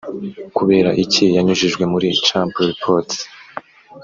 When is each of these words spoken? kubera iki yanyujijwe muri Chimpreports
kubera 0.57 0.89
iki 1.03 1.23
yanyujijwe 1.35 1.83
muri 1.93 2.07
Chimpreports 2.25 3.17